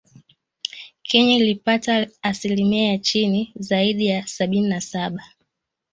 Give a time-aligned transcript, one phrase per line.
[1.01, 5.23] Kenya ilipata asilimia ya chini zaidi ya sabini na saba.